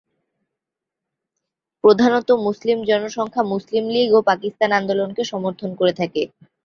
প্রধানত 1.83 2.29
মুসলিম 2.45 2.77
জনসংখ্যা 2.89 3.43
মুসলিম 3.53 3.83
লীগ 3.89 4.09
ও 4.13 4.19
পাকিস্তান 4.29 4.69
আন্দোলনকে 4.79 5.23
সমর্থন 5.31 5.69
করে 5.79 5.93
থাকে। 5.99 6.21